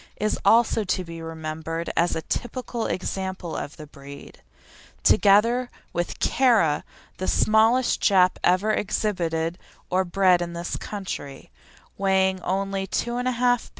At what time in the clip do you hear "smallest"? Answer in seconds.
7.27-8.01